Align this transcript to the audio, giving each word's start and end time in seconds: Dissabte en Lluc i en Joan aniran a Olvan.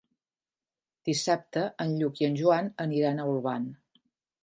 Dissabte 1.09 1.65
en 1.87 1.93
Lluc 2.01 2.25
i 2.25 2.29
en 2.31 2.41
Joan 2.43 2.73
aniran 2.89 3.21
a 3.27 3.31
Olvan. 3.37 3.73